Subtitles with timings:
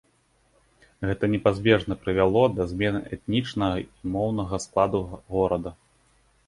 [1.09, 4.99] Гэта непазбежна прывяло да змены этнічнага і моўнага складу
[5.37, 5.71] горада.